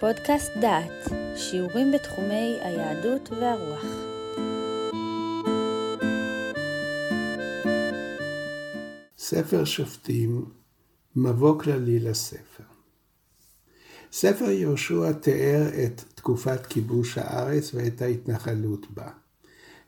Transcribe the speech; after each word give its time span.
פודקאסט 0.00 0.52
דעת, 0.60 1.12
שיעורים 1.36 1.92
בתחומי 1.92 2.58
היהדות 2.62 3.28
והרוח. 3.30 3.84
ספר 9.18 9.64
שופטים, 9.64 10.44
מבוא 11.16 11.60
כללי 11.60 11.98
לספר. 11.98 12.64
ספר 14.12 14.50
יהושע 14.50 15.12
תיאר 15.12 15.68
את 15.84 16.04
תקופת 16.14 16.66
כיבוש 16.66 17.18
הארץ 17.18 17.74
ואת 17.74 18.02
ההתנחלות 18.02 18.90
בה. 18.90 19.08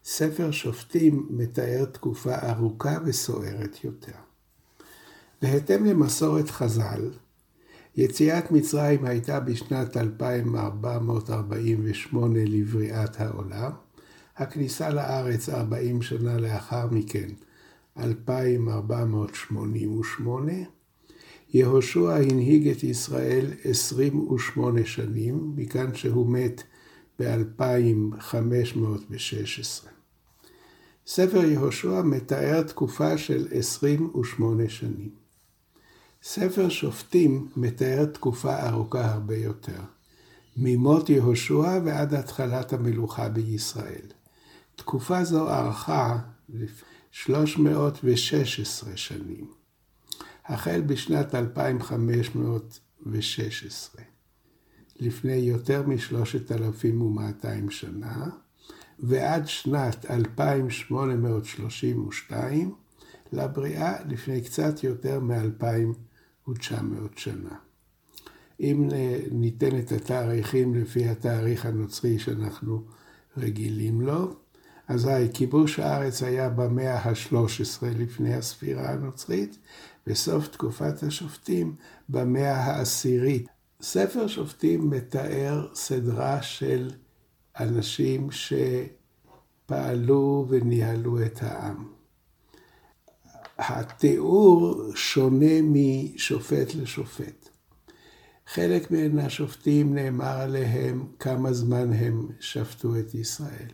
ספר 0.04 0.50
שופטים 0.50 1.26
מתאר 1.30 1.84
תקופה 1.84 2.34
ארוכה 2.34 2.98
וסוערת 3.04 3.84
יותר. 3.84 4.18
בהתאם 5.42 5.84
למסורת 5.84 6.50
חז"ל, 6.50 7.10
יציאת 7.96 8.50
מצרים 8.50 9.04
הייתה 9.04 9.40
בשנת 9.40 9.96
2448 9.96 12.38
לבריאת 12.44 13.20
העולם, 13.20 13.70
הכניסה 14.36 14.90
לארץ 14.90 15.48
40 15.48 16.02
שנה 16.02 16.36
לאחר 16.36 16.86
מכן, 16.90 17.28
2488, 17.98 20.52
יהושע 21.54 22.14
הנהיג 22.14 22.68
את 22.68 22.84
ישראל 22.84 23.46
28 23.64 24.84
שנים, 24.84 25.52
מכאן 25.56 25.94
שהוא 25.94 26.30
מת 26.30 26.62
ב-2516. 27.20 29.86
ספר 31.06 31.44
יהושע 31.44 32.02
מתאר 32.02 32.62
תקופה 32.62 33.18
של 33.18 33.48
28 33.50 34.68
שנים. 34.68 35.27
ספר 36.22 36.68
שופטים 36.68 37.48
מתאר 37.56 38.04
תקופה 38.04 38.68
ארוכה 38.68 39.10
הרבה 39.10 39.36
יותר, 39.36 39.80
ממות 40.56 41.10
יהושע 41.10 41.80
ועד 41.84 42.14
התחלת 42.14 42.72
המלוכה 42.72 43.28
בישראל. 43.28 44.06
תקופה 44.76 45.24
זו 45.24 45.50
ארכה 45.50 46.18
316 47.10 48.96
שנים, 48.96 49.50
החל 50.46 50.80
בשנת 50.80 51.34
2516, 51.34 54.02
לפני 55.00 55.32
יותר 55.32 55.82
מ-3,200 55.86 57.70
שנה, 57.70 58.26
ועד 58.98 59.48
שנת 59.48 60.10
2832 60.10 62.74
לבריאה 63.32 63.96
לפני 64.08 64.40
קצת 64.40 64.84
יותר 64.84 65.20
מ-2,900 66.48 67.16
שנה. 67.16 67.54
אם 68.60 68.88
ניתן 69.30 69.78
את 69.78 69.92
התאריכים 69.92 70.74
לפי 70.74 71.08
התאריך 71.08 71.66
הנוצרי 71.66 72.18
שאנחנו 72.18 72.84
רגילים 73.36 74.00
לו, 74.00 74.34
אזי 74.88 75.28
כיבוש 75.34 75.78
הארץ 75.78 76.22
היה 76.22 76.48
במאה 76.48 76.98
ה-13 76.98 77.86
לפני 77.98 78.34
הספירה 78.34 78.90
הנוצרית, 78.90 79.58
וסוף 80.06 80.48
תקופת 80.48 81.02
השופטים 81.02 81.76
במאה 82.08 82.54
העשירית. 82.54 83.46
ספר 83.82 84.26
שופטים 84.26 84.90
מתאר 84.90 85.68
סדרה 85.74 86.42
של 86.42 86.90
אנשים 87.60 88.28
שפעלו 89.66 90.46
וניהלו 90.48 91.22
את 91.22 91.42
העם. 91.42 91.97
התיאור 93.58 94.82
שונה 94.94 95.62
משופט 95.62 96.74
לשופט. 96.74 97.48
חלק 98.46 98.90
מן 98.90 99.18
השופטים 99.18 99.94
נאמר 99.94 100.40
עליהם 100.40 101.06
כמה 101.18 101.52
זמן 101.52 101.92
הם 101.92 102.28
שפטו 102.40 102.98
את 102.98 103.14
ישראל. 103.14 103.68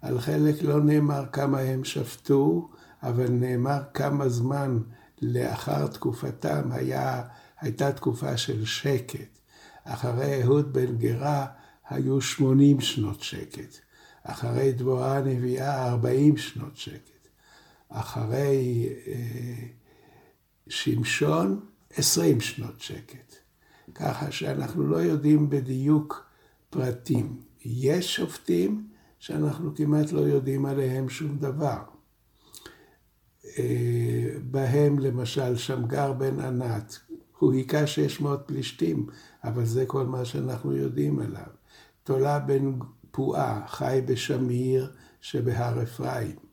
על 0.00 0.20
חלק 0.20 0.62
לא 0.62 0.80
נאמר 0.80 1.24
כמה 1.32 1.58
הם 1.58 1.84
שפטו, 1.84 2.70
אבל 3.02 3.28
נאמר 3.30 3.80
כמה 3.94 4.28
זמן 4.28 4.78
לאחר 5.22 5.86
תקופתם 5.86 6.72
היה, 6.72 7.22
הייתה 7.60 7.92
תקופה 7.92 8.36
של 8.36 8.64
שקט. 8.64 9.38
אחרי 9.84 10.42
אהוד 10.42 10.72
בן 10.72 10.96
גרה 10.96 11.46
היו 11.88 12.20
80 12.20 12.80
שנות 12.80 13.22
שקט. 13.22 13.76
אחרי 14.22 14.72
דבורה 14.72 15.18
הנביאה 15.18 15.88
40 15.88 16.36
שנות 16.36 16.76
שקט. 16.76 17.17
אחרי 17.88 18.88
אה, 19.06 19.66
שמשון 20.68 21.60
20 21.90 22.40
שנות 22.40 22.80
שקט. 22.80 23.34
ככה 23.94 24.30
שאנחנו 24.32 24.86
לא 24.86 24.96
יודעים 24.96 25.50
בדיוק 25.50 26.26
פרטים. 26.70 27.40
יש 27.64 28.16
שופטים 28.16 28.88
שאנחנו 29.18 29.74
כמעט 29.74 30.12
לא 30.12 30.20
יודעים 30.20 30.66
עליהם 30.66 31.08
שום 31.08 31.38
דבר. 31.38 31.82
אה, 33.58 34.28
בהם 34.42 34.98
למשל 34.98 35.56
שמגר 35.56 36.12
בן 36.12 36.40
ענת, 36.40 36.98
הוא 37.38 37.52
היכה 37.52 37.86
600 37.86 38.42
פלישתים, 38.46 39.06
אבל 39.44 39.64
זה 39.64 39.86
כל 39.86 40.06
מה 40.06 40.24
שאנחנו 40.24 40.76
יודעים 40.76 41.18
עליו. 41.18 41.46
תולה 42.04 42.38
בן 42.38 42.72
פועה, 43.10 43.66
חי 43.66 44.00
בשמיר 44.06 44.92
שבהר 45.20 45.82
אפרים. 45.82 46.47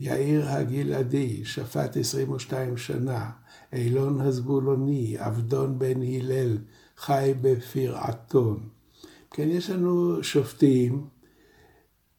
יאיר 0.00 0.48
הגלעדי, 0.48 1.44
שפט 1.44 1.96
22 1.96 2.76
שנה. 2.76 3.30
אילון 3.72 4.20
הזבולוני, 4.20 5.18
עבדון 5.18 5.78
בן 5.78 6.02
הלל, 6.02 6.58
חי 6.96 7.32
בפרעתון. 7.40 8.68
כן, 9.30 9.48
יש 9.48 9.70
לנו 9.70 10.24
שופטים, 10.24 11.06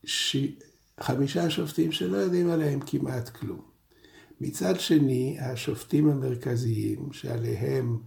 ש... 0.04 0.38
חמישה 1.00 1.50
שופטים 1.50 1.92
שלא 1.92 2.18
יודעים 2.18 2.50
עליהם 2.50 2.80
כמעט 2.80 3.30
כלום. 3.30 3.62
מצד 4.42 4.80
שני, 4.80 5.38
השופטים 5.40 6.10
המרכזיים, 6.10 7.14
שעליהם 7.14 7.98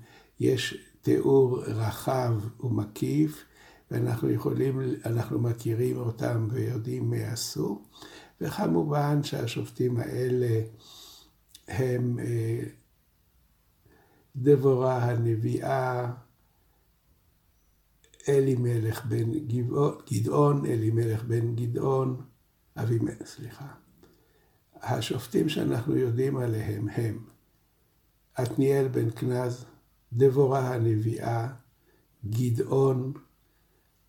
יש 0.40 0.74
תיאור 1.02 1.62
רחב 1.64 2.34
ומקיף, 2.60 3.44
ואנחנו 3.90 4.30
יכולים, 4.30 4.80
אנחנו 5.06 5.40
מכירים 5.40 5.96
אותם 5.96 6.48
ויודעים 6.50 7.10
מה 7.10 7.16
עשו, 7.16 7.82
וכמובן 8.42 9.22
שהשופטים 9.22 9.96
האלה 9.96 10.60
הם 11.68 12.18
אה, 12.18 12.62
דבורה 14.36 14.98
הנביאה, 14.98 16.12
אלימלך 18.28 19.06
בן 19.06 19.32
גדעון, 20.12 20.66
אלימלך 20.66 21.24
בן 21.24 21.54
גדעון, 21.54 22.22
אבימלך, 22.76 23.26
סליחה. 23.26 23.66
השופטים 24.82 25.48
שאנחנו 25.48 25.96
יודעים 25.96 26.36
עליהם 26.36 26.88
הם 26.88 27.18
עתניאל 28.34 28.88
בן 28.88 29.10
כנז, 29.10 29.64
דבורה 30.12 30.74
הנביאה, 30.74 31.48
גדעון, 32.30 33.12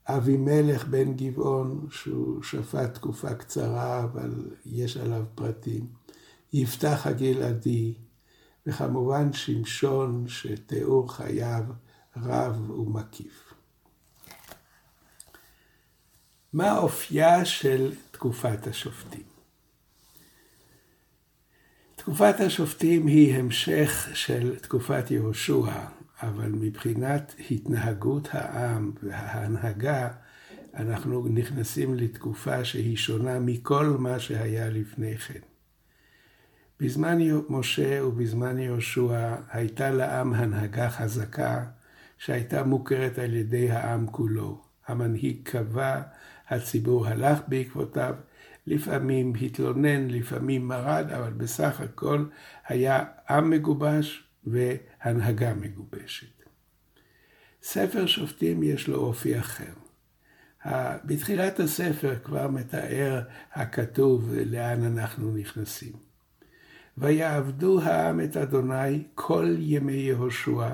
אבימלך 0.08 0.86
בן 0.86 1.14
גבעון, 1.14 1.88
שהוא 1.92 2.44
שפט 2.44 2.94
תקופה 2.94 3.34
קצרה, 3.34 4.04
אבל 4.04 4.52
יש 4.66 4.98
עליו 4.98 5.26
פרטים, 5.36 5.88
יפתח 6.54 7.08
הגלעדי, 7.08 7.94
וכמובן 8.68 9.34
שמשון, 9.34 10.26
שתיאור 10.28 11.14
חייו 11.14 11.64
רב 12.18 12.70
ומקיף. 12.70 13.54
מה 16.54 16.78
אופייה 16.78 17.46
של 17.46 17.94
תקופת 18.12 18.68
השופטים? 18.68 19.24
תקופת 21.96 22.40
השופטים 22.40 23.08
היא 23.08 23.36
המשך 23.36 24.08
של 24.14 24.60
תקופת 24.60 25.12
יהושע, 25.12 25.72
אבל 26.28 26.52
מבחינת 26.52 27.36
התנהגות 27.52 28.28
העם 28.32 28.92
וההנהגה, 29.04 30.10
אנחנו 30.76 31.28
נכנסים 31.28 31.94
לתקופה 31.94 32.66
שהיא 32.66 32.98
שונה 32.98 33.40
מכל 33.40 33.86
מה 33.86 34.20
שהיה 34.20 34.70
לפני 34.70 35.18
כן. 35.18 35.40
בזמן 36.80 37.18
משה 37.50 38.06
ובזמן 38.06 38.60
יהושע 38.60 39.36
הייתה 39.52 39.92
לעם 39.92 40.34
הנהגה 40.34 40.90
חזקה 40.90 41.66
שהייתה 42.18 42.64
מוכרת 42.64 43.20
על 43.20 43.34
ידי 43.34 43.72
העם 43.72 44.08
כולו. 44.08 44.62
המנהיג 44.88 45.38
קבע, 45.44 46.02
הציבור 46.50 47.08
הלך 47.08 47.40
בעקבותיו, 47.48 48.16
לפעמים 48.68 49.34
התלונן, 49.42 50.08
לפעמים 50.08 50.68
מרד, 50.68 51.06
אבל 51.12 51.34
בסך 51.34 51.82
הכל 51.82 52.26
היה 52.68 53.06
עם 53.30 53.50
מגובש 53.50 54.24
והנהגה 54.48 55.54
מגובשת. 55.54 56.44
ספר 57.64 58.06
שופטים 58.06 58.64
יש 58.64 58.88
לו 58.88 58.96
אופי 58.96 59.40
אחר. 59.40 59.74
בתחילת 61.06 61.60
הספר 61.60 62.16
כבר 62.24 62.48
מתאר 62.48 63.22
הכתוב 63.54 64.34
לאן 64.46 64.84
אנחנו 64.84 65.36
נכנסים. 65.36 65.94
ויעבדו 66.98 67.82
העם 67.82 68.22
את 68.22 68.38
אדוני 68.38 69.04
כל 69.16 69.56
ימי 69.60 69.94
יהושע, 69.94 70.70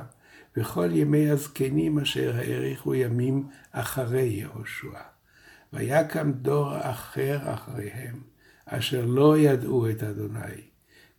וכל 0.57 0.89
ימי 0.91 1.29
הזקנים 1.29 1.99
אשר 1.99 2.35
האריכו 2.35 2.95
ימים 2.95 3.47
אחרי 3.71 4.23
יהושע. 4.23 4.99
ויקם 5.73 6.31
דור 6.31 6.77
אחר 6.81 7.53
אחריהם, 7.53 8.21
אשר 8.65 9.05
לא 9.05 9.37
ידעו 9.37 9.89
את 9.89 10.03
אדוני, 10.03 10.68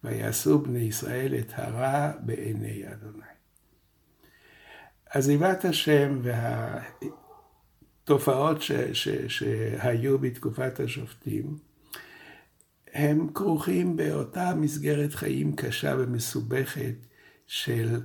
ויעשו 0.05 0.59
בני 0.59 0.79
ישראל 0.79 1.35
את 1.35 1.53
הרע 1.55 2.13
בעיני 2.21 2.93
אדוני. 2.93 3.23
עזיבת 5.11 5.65
השם 5.65 6.21
והתופעות 8.03 8.63
ש, 8.63 8.73
ש, 8.73 9.09
שהיו 9.09 10.19
בתקופת 10.19 10.81
השופטים, 10.81 11.59
הם 12.93 13.29
כרוכים 13.35 13.97
באותה 13.97 14.55
מסגרת 14.55 15.15
חיים 15.15 15.57
קשה 15.57 15.95
ומסובכת 15.99 16.95
של 17.47 18.01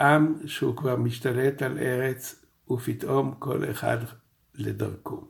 עם 0.00 0.46
שהוא 0.46 0.76
כבר 0.76 0.96
משתלט 0.96 1.62
על 1.62 1.78
ארץ, 1.78 2.44
ופתאום 2.70 3.34
כל 3.38 3.70
אחד 3.70 3.98
לדרכו. 4.54 5.28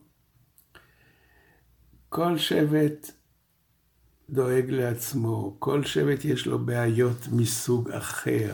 כל 2.09 2.37
שבט 2.37 3.11
דואג 4.29 4.69
לעצמו, 4.69 5.55
כל 5.59 5.83
שבט 5.83 6.25
יש 6.25 6.45
לו 6.45 6.59
בעיות 6.59 7.27
מסוג 7.31 7.91
אחר. 7.91 8.53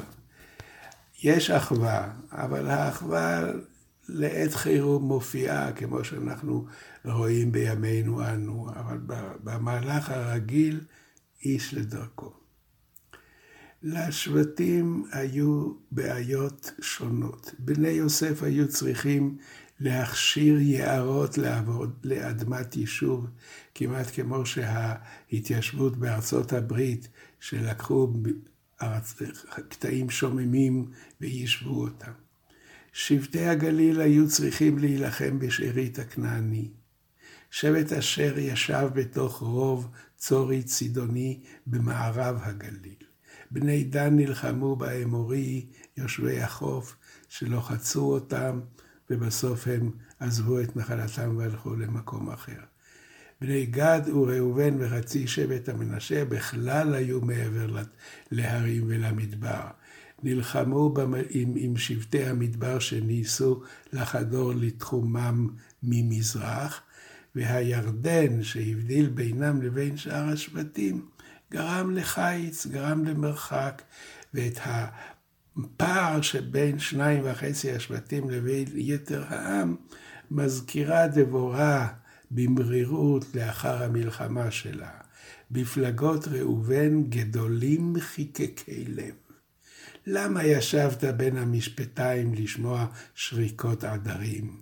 יש 1.23 1.49
אחווה, 1.49 2.13
אבל 2.31 2.67
האחווה 2.67 3.51
לעת 4.09 4.53
חירום 4.53 5.03
מופיעה, 5.03 5.71
כמו 5.71 6.03
שאנחנו 6.03 6.65
רואים 7.05 7.51
בימינו 7.51 8.27
אנו, 8.27 8.69
אבל 8.75 8.97
במהלך 9.43 10.09
הרגיל, 10.09 10.81
איש 11.45 11.73
לדרכו. 11.73 12.33
לשבטים 13.83 15.05
היו 15.11 15.73
בעיות 15.91 16.71
שונות. 16.81 17.51
בני 17.59 17.89
יוסף 17.89 18.43
היו 18.43 18.67
צריכים 18.67 19.37
להכשיר 19.83 20.59
יערות 20.61 21.37
לעבוד 21.37 21.93
לאדמת 22.03 22.75
יישוב, 22.75 23.27
כמעט 23.75 24.07
כמו 24.13 24.45
שההתיישבות 24.45 25.97
בארצות 25.97 26.53
הברית, 26.53 27.07
שלקחו 27.39 28.13
קטעים 29.69 30.09
שוממים 30.09 30.85
ויישבו 31.21 31.81
אותם. 31.81 32.11
שבטי 32.93 33.45
הגליל 33.45 34.01
היו 34.01 34.27
צריכים 34.29 34.77
להילחם 34.77 35.39
בשארית 35.39 35.99
הכנעני. 35.99 36.71
שבט 37.51 37.91
אשר 37.91 38.37
ישב 38.37 38.89
בתוך 38.93 39.39
רוב 39.39 39.89
צורי 40.17 40.63
צידוני 40.63 41.39
במערב 41.67 42.39
הגליל. 42.41 43.03
בני 43.51 43.83
דן 43.83 44.15
נלחמו 44.15 44.75
באמורי, 44.75 45.65
יושבי 45.97 46.41
החוף, 46.41 46.95
שלא 47.29 47.59
חצו 47.59 48.13
אותם, 48.13 48.59
ובסוף 49.09 49.67
הם 49.67 49.91
עזבו 50.19 50.59
את 50.59 50.75
נחלתם 50.75 51.37
והלכו 51.37 51.75
למקום 51.75 52.29
אחר. 52.29 52.59
בני 53.41 53.65
גד 53.65 54.01
וראובן 54.13 54.75
וחצי 54.79 55.27
שבט 55.27 55.69
המנשה 55.69 56.25
בכלל 56.25 56.93
היו 56.93 57.21
מעבר 57.21 57.83
להרים 58.31 58.83
ולמדבר. 58.87 59.67
נלחמו 60.23 60.93
עם, 61.29 61.53
עם 61.55 61.77
שבטי 61.77 62.25
המדבר 62.25 62.79
שניסו 62.79 63.63
לחדור 63.93 64.53
לתחומם 64.55 65.49
ממזרח, 65.83 66.81
והירדן 67.35 68.43
שהבדיל 68.43 69.09
בינם 69.09 69.61
לבין 69.61 69.97
שאר 69.97 70.29
השבטים, 70.29 71.05
גרם 71.51 71.91
לחיץ, 71.91 72.67
גרם 72.67 73.05
למרחק, 73.05 73.81
ואת 74.33 74.59
הפער 75.57 76.21
שבין 76.21 76.79
שניים 76.79 77.21
וחצי 77.25 77.71
השבטים 77.71 78.29
לבין 78.29 78.67
יתר 78.75 79.23
העם, 79.27 79.75
מזכירה 80.31 81.07
דבורה 81.07 81.87
במרירות 82.31 83.25
לאחר 83.35 83.83
המלחמה 83.83 84.51
שלה. 84.51 84.91
בפלגות 85.51 86.27
ראובן 86.27 87.03
גדולים 87.03 87.95
חיקקי 87.99 88.85
לב. 88.87 89.13
למה 90.07 90.43
ישבת 90.43 91.03
בין 91.03 91.37
המשפטיים 91.37 92.33
לשמוע 92.33 92.85
שריקות 93.15 93.83
עדרים? 93.83 94.61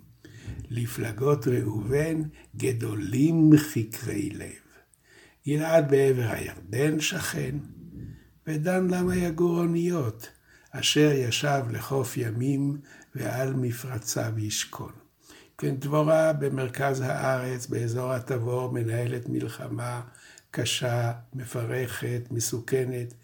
לפלגות 0.70 1.48
ראובן 1.48 2.22
גדולים 2.56 3.50
חקרי 3.56 4.30
לב. 4.30 4.62
גלעד 5.46 5.90
בעבר 5.90 6.30
הירדן 6.30 7.00
שכן, 7.00 7.56
ודן 8.46 8.86
למה 8.90 9.16
יגור 9.16 9.58
אוניות, 9.58 10.28
אשר 10.72 11.10
ישב 11.14 11.62
לחוף 11.70 12.16
ימים 12.16 12.80
ועל 13.14 13.54
מפרציו 13.54 14.32
ישכון. 14.38 14.92
כן, 15.58 15.76
דבורה 15.76 16.32
במרכז 16.32 17.00
הארץ, 17.00 17.66
באזור 17.66 18.12
התבור, 18.12 18.72
מנהלת 18.72 19.28
מלחמה 19.28 20.00
קשה, 20.50 21.12
מפרכת, 21.34 22.22
מסוכנת, 22.30 23.14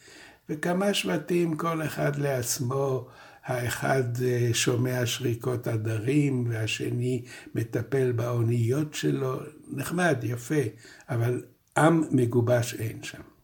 וכמה 0.49 0.95
שבטים, 0.95 1.56
כל 1.56 1.83
אחד 1.83 2.17
לעצמו, 2.17 3.09
האחד 3.45 4.23
אה, 4.23 4.50
שומע 4.53 5.06
שריקות 5.06 5.67
עדרים, 5.67 6.47
והשני 6.49 7.25
מטפל 7.55 8.12
באוניות 8.12 8.95
שלו, 8.95 9.41
נחמד, 9.71 10.19
יפה, 10.23 10.62
אבל 11.09 11.43
עם 11.77 12.05
מגובש 12.11 12.75
אין 12.75 13.03
שם. 13.03 13.38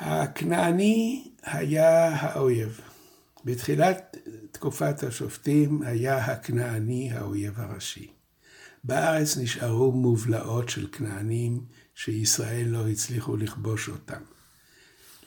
הכנעני 0.00 1.28
היה 1.42 2.08
האויב. 2.08 2.80
בתחילת 3.44 4.16
תקופת 4.52 5.02
השופטים 5.02 5.82
היה 5.82 6.24
הכנעני 6.24 7.12
האויב 7.12 7.60
הראשי. 7.60 8.10
בארץ 8.84 9.36
נשארו 9.36 9.92
מובלעות 9.92 10.68
של 10.68 10.88
כנענים 10.92 11.60
שישראל 11.94 12.68
לא 12.68 12.88
הצליחו 12.88 13.36
לכבוש 13.36 13.88
אותם. 13.88 14.20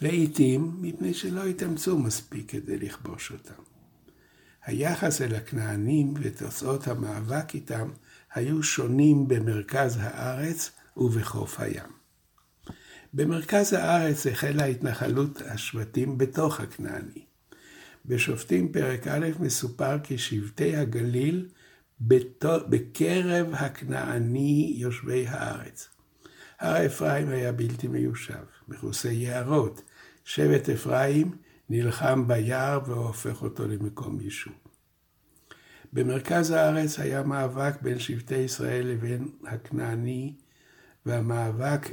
לעתים 0.01 0.77
מפני 0.81 1.13
שלא 1.13 1.45
התאמצו 1.45 1.99
מספיק 1.99 2.51
כדי 2.51 2.77
לכבוש 2.77 3.31
אותם. 3.31 3.63
היחס 4.65 5.21
אל 5.21 5.35
הכנענים 5.35 6.13
ותוצאות 6.21 6.87
המאבק 6.87 7.55
איתם 7.55 7.89
היו 8.33 8.63
שונים 8.63 9.27
במרכז 9.27 9.97
הארץ 10.01 10.71
ובחוף 10.97 11.59
הים. 11.59 12.00
במרכז 13.13 13.73
הארץ 13.73 14.27
החלה 14.27 14.65
התנחלות 14.65 15.41
השבטים 15.41 16.17
בתוך 16.17 16.59
הכנעני. 16.59 17.25
בשופטים 18.05 18.71
פרק 18.71 19.07
א' 19.07 19.27
מסופר 19.39 19.99
כי 20.03 20.17
שבטי 20.17 20.75
הגליל 20.75 21.49
בקרב 22.69 23.47
הכנעני 23.53 24.73
יושבי 24.77 25.27
הארץ. 25.27 25.89
הר 26.59 26.85
אפרים 26.85 27.29
היה 27.29 27.51
בלתי 27.51 27.87
מיושב, 27.87 28.43
מכוסה 28.67 29.11
יערות. 29.11 29.81
שבט 30.25 30.69
אפרים 30.69 31.31
נלחם 31.69 32.27
ביער 32.27 32.79
והופך 32.85 33.41
אותו 33.41 33.67
למקום 33.67 34.21
יישוב. 34.21 34.53
במרכז 35.93 36.51
הארץ 36.51 36.99
היה 36.99 37.23
מאבק 37.23 37.81
בין 37.81 37.99
שבטי 37.99 38.37
ישראל 38.37 38.87
לבין 38.87 39.27
הכנעני, 39.47 40.33
והמאבק 41.05 41.87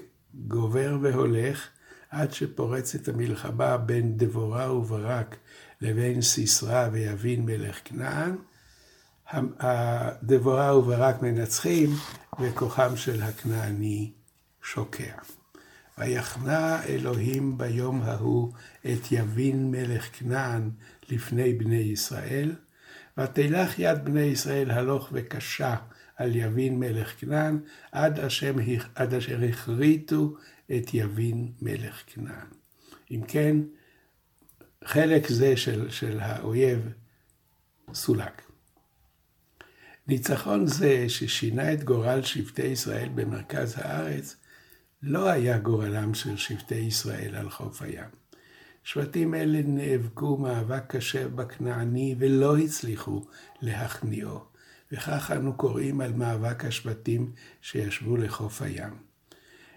גובר 0.47 0.97
והולך 1.02 1.68
עד 2.11 2.33
שפורצת 2.33 3.09
המלחמה 3.09 3.76
בין 3.76 4.16
דבורה 4.16 4.73
וברק 4.73 5.37
לבין 5.80 6.23
סיסרא 6.23 6.88
ויבין 6.92 7.47
מלך 7.47 7.78
כנען. 7.85 8.37
דבורה 10.23 10.78
וברק 10.78 11.23
מנצחים 11.23 11.90
וכוחם 12.40 12.97
של 12.97 13.23
הכנעני 13.23 14.12
שוקע. 14.62 15.14
ויחנה 15.99 16.85
אלוהים 16.85 17.59
ביום 17.59 18.02
ההוא 18.02 18.52
את 18.80 19.12
יבין 19.12 19.71
מלך 19.71 20.09
כנען 20.12 20.71
לפני 21.09 21.52
בני 21.52 21.76
ישראל, 21.76 22.52
ותלך 23.18 23.78
יד 23.78 24.04
בני 24.04 24.21
ישראל 24.21 24.71
הלוך 24.71 25.09
וקשה 25.12 25.76
על 26.19 26.37
יבין 26.37 26.81
מלך 26.81 27.21
כנען, 27.21 27.59
עד, 27.93 28.19
עד 28.95 29.15
אשר 29.15 29.41
הכריתו 29.49 30.35
את 30.77 30.95
יבין 30.95 31.53
מלך 31.63 32.03
כנען. 32.07 32.47
אם 33.11 33.21
כן, 33.29 33.57
חלק 34.85 35.29
זה 35.29 35.57
של, 35.57 35.91
של 35.91 36.21
האויב 36.21 36.81
סולק. 37.95 38.43
ניצחון 40.09 40.67
זה 40.67 41.09
ששינה 41.09 41.73
את 41.73 41.85
גורל 41.85 42.23
שבטי 42.23 42.67
ישראל 42.67 43.09
במרכז 43.15 43.75
הארץ, 43.79 44.37
לא 45.03 45.29
היה 45.29 45.59
גורלם 45.59 46.15
של 46.15 46.37
שבטי 46.37 46.75
ישראל 46.75 47.35
על 47.35 47.51
חוף 47.51 47.83
הים. 47.83 48.11
שבטים 48.85 49.35
אלה 49.35 49.61
נאבקו 49.65 50.37
מאבק 50.37 50.97
קשה 50.97 51.29
בכנעני 51.29 52.15
ולא 52.19 52.59
הצליחו 52.59 53.27
להכניעו, 53.61 54.45
וכך 54.92 55.30
אנו 55.37 55.52
קוראים 55.57 56.00
על 56.00 56.12
מאבק 56.12 56.64
השבטים 56.64 57.33
שישבו 57.62 58.16
לחוף 58.16 58.62
הים. 58.62 59.09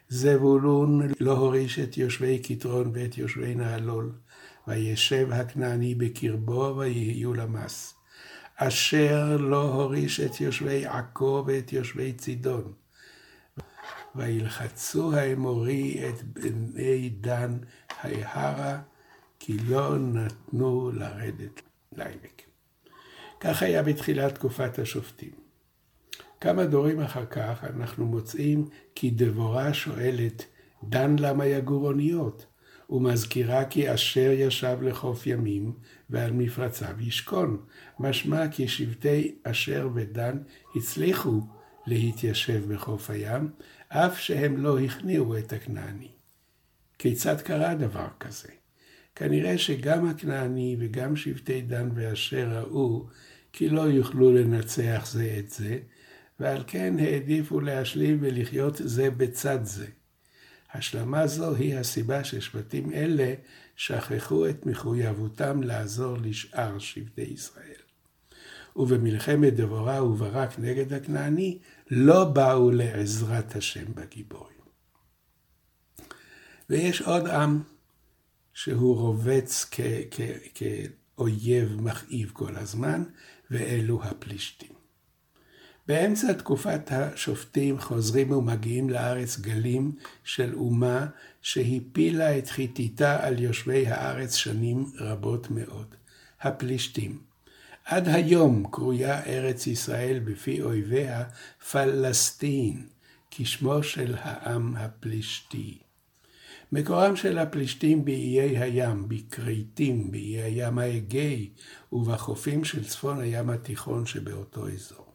זבולון 0.10 1.02
לא 1.20 1.32
הוריש 1.32 1.80
את 1.80 1.98
יושבי 1.98 2.40
כתרון 2.44 2.92
ואת 2.94 3.18
יושבי 3.18 3.56
נהלול, 3.56 4.12
וישב 4.68 5.28
הכנעני 5.32 5.96
בקרבו 5.96 6.76
ויהיו 6.78 7.34
למס. 7.34 7.94
אשר 8.56 9.38
לא 9.38 9.74
הוריש 9.74 10.20
את 10.20 10.42
יושבי 10.42 10.86
עכו 10.86 11.44
ואת 11.48 11.74
יושבי 11.74 12.14
צידון. 12.14 12.74
וילחצו 14.16 15.14
האמורי 15.14 16.10
את 16.10 16.24
בני 16.24 17.10
דן 17.10 17.58
ההרה, 17.90 18.82
כי 19.40 19.58
לא 19.58 19.98
נתנו 19.98 20.92
לרדת 20.94 21.62
לעמק. 21.92 22.51
כך 23.42 23.64
היה 23.64 23.84
בתחילת 23.84 24.36
תקופת 24.36 24.80
השופטים. 24.80 25.32
כמה 26.42 26.66
דורים 26.66 27.00
אחר 27.00 27.26
כך 27.26 27.64
אנחנו 27.64 28.06
מוצאים 28.06 28.68
כי 28.96 29.10
דבורה 29.10 29.74
שואלת, 29.74 30.46
דן 30.84 31.16
למה 31.20 31.46
יגור 31.46 31.88
אוניות? 31.88 32.46
ומזכירה 32.90 33.66
כי 33.66 33.94
אשר 33.94 34.32
ישב 34.34 34.78
לחוף 34.82 35.28
ימים 35.28 35.74
ועל 36.10 36.32
מפרציו 36.32 36.96
ישכון. 37.00 37.66
משמע 38.00 38.48
כי 38.48 38.68
שבטי 38.68 39.36
אשר 39.44 39.90
ודן 39.94 40.38
הצליחו 40.76 41.42
להתיישב 41.88 42.74
בחוף 42.74 43.10
הים, 43.10 43.50
אף 43.88 44.20
שהם 44.20 44.58
לא 44.58 44.80
הכניעו 44.80 45.38
את 45.38 45.54
הכנעני. 45.54 46.12
כיצד 47.00 47.42
קרה 47.42 47.76
דבר 47.76 48.08
כזה? 48.20 48.50
כנראה 49.16 49.58
שגם 49.58 50.08
הכנעני 50.08 50.78
וגם 50.80 51.16
שבטי 51.16 51.62
דן 51.62 51.90
ואשר 51.96 52.48
ראו 52.50 53.08
כי 53.54 53.70
לא 53.70 53.82
יוכלו 53.82 54.34
לנצח 54.34 55.08
זה 55.12 55.36
את 55.40 55.50
זה, 55.50 55.80
ועל 56.40 56.64
כן 56.68 57.00
העדיפו 57.00 57.60
להשלים 57.60 58.18
ולחיות 58.22 58.76
זה 58.78 59.12
בצד 59.12 59.60
זה. 59.64 59.88
השלמה 60.74 61.28
זו 61.28 61.56
היא 61.56 61.76
הסיבה 61.76 62.24
ששבטים 62.24 62.94
אלה 62.94 63.34
שכחו 63.76 64.50
את 64.50 64.66
מחויבותם 64.66 65.64
לעזור 65.64 66.18
לשאר 66.22 66.80
שבטי 66.80 67.22
ישראל. 67.22 67.82
ובמלחמת 68.76 69.54
דבורה 69.56 70.04
וברק 70.04 70.60
נגד 70.60 70.94
הכנעני, 70.94 71.60
לא 71.92 72.24
באו 72.24 72.72
לעזרת 72.72 73.56
השם 73.56 73.94
בגיבורים. 73.96 74.62
ויש 76.70 77.02
עוד 77.02 77.28
עם 77.28 77.62
שהוא 78.54 78.98
רובץ 78.98 79.70
כאויב 81.22 81.82
מכאיב 81.82 82.32
כל 82.34 82.56
הזמן, 82.56 83.04
ואלו 83.52 84.04
הפלישתים. 84.04 84.72
באמצע 85.88 86.34
תקופת 86.34 86.92
השופטים 86.92 87.80
חוזרים 87.80 88.32
ומגיעים 88.32 88.90
לארץ 88.90 89.40
גלים 89.40 89.92
של 90.24 90.54
אומה 90.56 91.06
שהפילה 91.42 92.38
את 92.38 92.50
חיתיתה 92.50 93.26
על 93.26 93.40
יושבי 93.40 93.88
הארץ 93.88 94.36
שנים 94.36 94.86
רבות 95.00 95.52
מאוד, 95.52 95.96
הפלישתים. 96.42 97.20
עד 97.86 98.08
היום 98.08 98.68
קרויה 98.72 99.24
ארץ 99.24 99.68
ישראל 99.68 100.20
בפי 100.20 100.62
אויביה 100.62 101.24
פלסטין, 101.72 102.88
כשמו 103.32 103.84
של 103.84 104.16
העם 104.20 104.76
הפלישתי. 104.76 105.78
מקורם 106.72 107.16
של 107.16 107.38
הפלישתים 107.38 108.06
באיי 108.06 108.58
הים, 108.58 109.10
בכרתים, 109.10 110.12
באיי 110.12 110.42
הים 110.42 110.78
האגאי 110.78 111.50
ובחופים 111.92 112.64
של 112.64 112.84
צפון 112.84 113.20
הים 113.20 113.50
התיכון 113.50 114.06
שבאותו 114.06 114.70
אזור. 114.70 115.14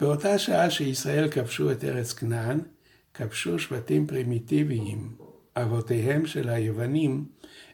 באותה 0.00 0.38
שעה 0.38 0.70
שישראל 0.70 1.28
כבשו 1.30 1.72
את 1.72 1.84
ארץ 1.84 2.12
כנען, 2.12 2.60
כבשו 3.14 3.58
שבטים 3.58 4.06
פרימיטיביים, 4.06 5.16
אבותיהם 5.56 6.26
של 6.26 6.48
היוונים, 6.48 7.24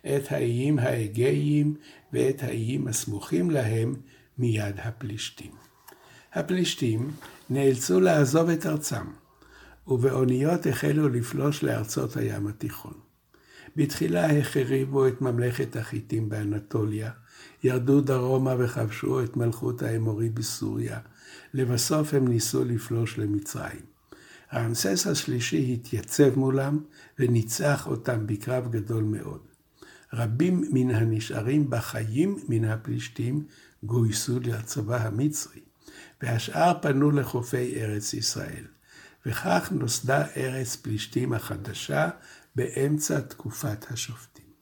את 0.07 0.33
האיים 0.33 0.79
האגאיים 0.79 1.75
ואת 2.13 2.43
האיים 2.43 2.89
הסמוכים 2.89 3.51
להם 3.51 3.95
מיד 4.39 4.75
הפלישתים. 4.79 5.53
הפלישתים 6.33 7.11
נאלצו 7.51 8.01
לעזוב 8.01 8.49
את 8.49 8.67
ארצם, 8.67 9.05
ובאוניות 9.87 10.67
החלו 10.67 11.09
לפלוש 11.09 11.63
לארצות 11.63 12.17
הים 12.17 12.47
התיכון. 12.47 12.95
בתחילה 13.77 14.39
החריבו 14.39 15.09
את 15.09 15.21
ממלכת 15.21 15.77
החיטים 15.77 16.29
באנטוליה, 16.29 17.11
ירדו 17.65 18.01
דרומה 18.01 18.55
וכבשו 18.59 19.25
את 19.25 19.37
מלכות 19.37 19.83
האמורי 19.83 20.29
בסוריה, 20.29 20.99
לבסוף 21.55 22.15
הם 22.15 22.29
ניסו 22.29 22.65
לפלוש 22.65 23.19
למצרים. 23.19 23.93
רעמסס 24.55 25.07
השלישי 25.07 25.73
התייצב 25.73 26.39
מולם 26.39 26.79
וניצח 27.19 27.87
אותם 27.87 28.27
בקרב 28.27 28.71
גדול 28.71 29.05
מאוד. 29.05 29.41
רבים 30.13 30.65
מן 30.73 30.91
הנשארים 30.91 31.71
בחיים 31.71 32.39
מן 32.49 32.65
הפלישתים 32.65 33.45
גויסו 33.83 34.41
לצבא 34.41 35.07
המצרי, 35.07 35.61
והשאר 36.23 36.73
פנו 36.83 37.11
לחופי 37.11 37.83
ארץ 37.83 38.15
ישראל. 38.15 38.65
וכך 39.27 39.69
נוסדה 39.73 40.25
ארץ 40.37 40.77
פלישתים 40.77 41.33
החדשה 41.33 42.11
באמצע 42.57 43.21
תקופת 43.21 43.91
השופטים. 43.91 44.53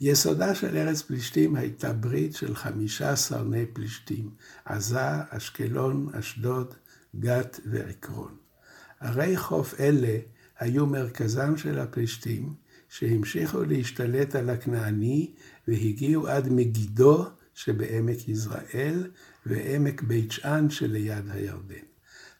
יסודה 0.00 0.54
של 0.54 0.76
ארץ 0.76 1.02
פלישתים 1.02 1.56
הייתה 1.56 1.92
ברית 1.92 2.34
של 2.34 2.54
חמישה 2.54 3.16
סרני 3.16 3.66
פלישתים, 3.66 4.30
עזה, 4.64 5.22
אשקלון, 5.28 6.08
אשדוד, 6.14 6.74
גת 7.20 7.60
ועקרון. 7.64 8.36
ערי 9.00 9.36
חוף 9.36 9.80
אלה 9.80 10.18
היו 10.58 10.86
מרכזם 10.86 11.56
של 11.56 11.78
הפלישתים, 11.78 12.54
שהמשיכו 12.88 13.64
להשתלט 13.64 14.34
על 14.34 14.50
הכנעני 14.50 15.34
והגיעו 15.68 16.28
עד 16.28 16.48
מגידו 16.48 17.26
שבעמק 17.54 18.28
יזרעאל 18.28 19.10
ועמק 19.46 20.02
בית 20.02 20.32
שאן 20.32 20.70
שליד 20.70 21.30
הירדן. 21.30 21.89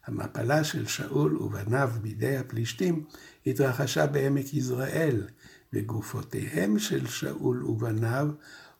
המפלה 0.05 0.63
של 0.63 0.87
שאול 0.87 1.37
ובניו 1.37 1.89
בידי 2.01 2.37
הפלישתים 2.37 3.03
התרחשה 3.45 4.07
בעמק 4.07 4.53
יזרעאל, 4.53 5.27
וגופותיהם 5.73 6.79
של 6.79 7.07
שאול 7.07 7.63
ובניו 7.63 8.27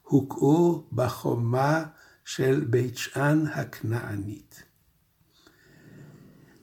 הוקעו 0.02 0.88
בחומה 0.92 1.84
של 2.26 2.66
בית 2.70 2.98
שאן 2.98 3.44
הכנענית. 3.54 4.64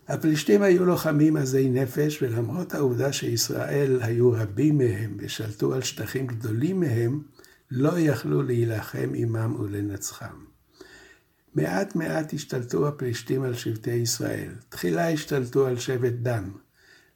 הפלישתים 0.08 0.62
היו 0.62 0.84
לוחמים 0.84 1.36
עזי 1.36 1.70
נפש, 1.70 2.22
ולמרות 2.22 2.74
העובדה 2.74 3.12
שישראל 3.12 4.02
היו 4.02 4.32
רבים 4.32 4.78
מהם 4.78 5.16
ושלטו 5.18 5.74
על 5.74 5.82
שטחים 5.82 6.26
גדולים 6.26 6.80
מהם, 6.80 7.22
לא 7.70 7.98
יכלו 7.98 8.42
להילחם 8.42 9.10
עמם 9.14 9.60
ולנצחם. 9.60 10.47
מעט 11.58 11.96
מעט 11.96 12.34
השתלטו 12.34 12.88
הפלישתים 12.88 13.42
על 13.42 13.54
שבטי 13.54 13.90
ישראל. 13.90 14.52
תחילה 14.68 15.10
השתלטו 15.10 15.66
על 15.66 15.78
שבט 15.78 16.12
דן. 16.12 16.50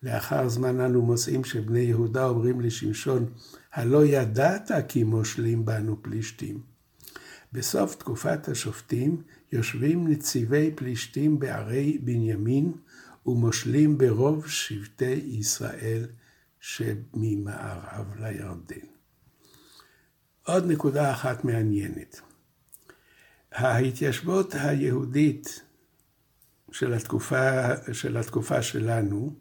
לאחר 0.02 0.49
זמן 0.49 0.80
אנו 0.80 1.02
מוצאים 1.02 1.44
שבני 1.44 1.80
יהודה 1.80 2.25
אומרים 2.25 2.61
לשמשון, 2.61 3.32
הלא 3.72 4.06
ידעת 4.06 4.70
כי 4.88 5.04
מושלים 5.04 5.64
בנו 5.64 6.02
פלישתים. 6.02 6.61
בסוף 7.52 7.94
תקופת 7.94 8.49
השופטים 8.49 9.22
יושבים 9.52 10.08
נציבי 10.08 10.70
פלישתים 10.75 11.38
בערי 11.38 11.99
בנימין 11.99 12.72
ומושלים 13.26 13.99
ברוב 13.99 14.46
שבטי 14.46 15.20
ישראל 15.25 16.06
שממערב 16.61 18.06
לירדן. 18.20 18.87
עוד 20.46 20.66
נקודה 20.66 21.12
אחת 21.12 21.44
מעניינת. 21.44 22.31
ההתיישבות 23.52 24.54
היהודית 24.54 25.62
של 26.73 26.94
התקופה, 26.94 27.61
של 27.92 28.16
התקופה 28.16 28.62
שלנו 28.62 29.35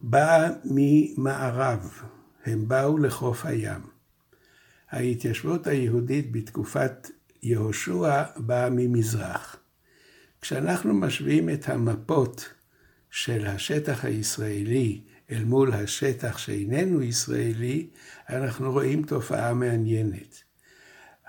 באה 0.00 0.50
ממערב, 0.64 2.02
הם 2.44 2.68
באו 2.68 2.98
לחוף 2.98 3.46
הים. 3.46 3.80
ההתיישבות 4.90 5.66
היהודית 5.66 6.32
בתקופת 6.32 7.10
יהושע 7.42 8.22
באה 8.36 8.70
ממזרח. 8.70 9.56
כשאנחנו 10.40 10.94
משווים 10.94 11.50
את 11.50 11.68
המפות 11.68 12.48
של 13.10 13.46
השטח 13.46 14.04
הישראלי 14.04 15.00
אל 15.30 15.44
מול 15.44 15.72
השטח 15.72 16.38
שאיננו 16.38 17.02
ישראלי, 17.02 17.90
אנחנו 18.30 18.72
רואים 18.72 19.02
תופעה 19.02 19.54
מעניינת. 19.54 20.42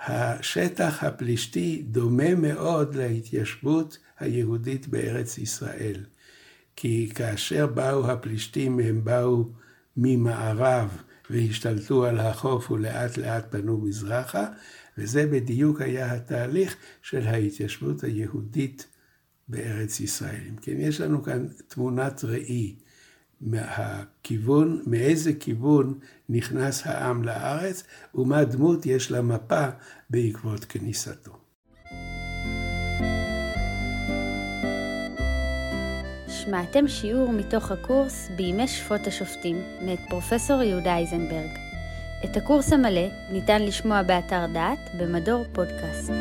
השטח 0.08 1.04
הפלישתי 1.04 1.84
דומה 1.88 2.36
מאוד 2.36 2.96
להתיישבות 2.96 3.98
היהודית 4.20 4.88
בארץ 4.88 5.38
ישראל. 5.38 6.06
כי 6.76 7.12
כאשר 7.16 7.68
באו 7.68 8.12
הפלישתים, 8.12 8.80
הם 8.80 9.04
באו 9.04 9.50
ממערב 9.98 10.98
והשתלטו 11.30 12.06
על 12.06 12.20
החוף 12.20 12.72
ולאט 12.72 13.18
לאט 13.18 13.52
פנו 13.52 13.78
מזרחה, 13.78 14.46
וזה 14.98 15.28
בדיוק 15.28 15.82
היה 15.82 16.14
התהליך 16.14 16.76
של 17.02 17.28
ההתיישבות 17.28 18.04
היהודית 18.04 18.88
בארץ 19.48 20.00
ישראל. 20.00 20.42
אם 20.50 20.56
כן, 20.56 20.76
יש 20.80 21.02
לנו 21.02 21.24
כאן 21.24 21.48
תמונת 21.68 22.24
ראי 22.24 22.76
מהכיוון, 23.46 24.82
מאיזה 24.88 25.34
כיוון 25.34 25.94
נכנס 26.30 26.88
העם 26.88 27.24
לארץ, 27.24 27.84
ומה 28.16 28.44
דמות 28.44 28.86
יש 28.86 29.12
למפה 29.12 29.66
בעקבות 30.10 30.66
כניסתו. 30.66 31.32
שמעתם 36.28 36.88
שיעור 36.88 37.32
מתוך 37.32 37.72
הקורס 37.72 38.30
בימי 38.38 38.68
שפוט 38.68 39.08
השופטים 39.08 39.56
מאת 39.82 40.00
פרופסור 40.10 40.62
יהודה 40.62 40.96
אייזנברג. 40.96 41.50
את 42.26 42.38
הקורס 42.38 42.74
המלא 42.74 43.08
ניתן 43.32 43.62
לשמוע 43.62 44.04
באתר 44.04 44.46
דעת 44.54 44.80
במדור 45.00 45.46
פודקאסט. 45.54 46.12